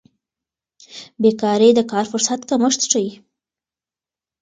بیکاري 1.21 1.69
د 1.75 1.79
کار 1.91 2.05
فرصت 2.11 2.39
کمښت 2.49 2.81
ښيي. 2.91 3.11